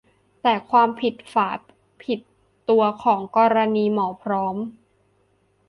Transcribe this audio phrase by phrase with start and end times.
[0.41, 1.49] แต่ความผิดฝา
[2.03, 2.19] ผิด
[2.69, 4.55] ตัวของกรณีหมอพร้อม